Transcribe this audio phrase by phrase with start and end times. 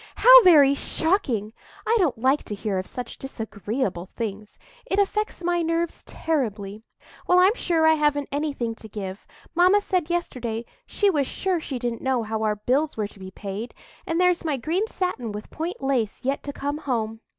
[0.15, 1.53] "How very shocking!
[1.85, 6.81] I don't like to hear of such disagreeable things; it affects my nerves terribly.
[7.27, 9.27] Well, I'm sure I haven't anything to give.
[9.53, 13.29] Mamma said yesterday she was sure she didn't know how our bills were to be
[13.29, 13.75] paid;
[14.07, 17.19] and there's my green satin with point lace yet to come home."